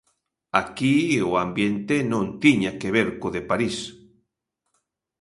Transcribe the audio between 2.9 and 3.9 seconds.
ver co de París.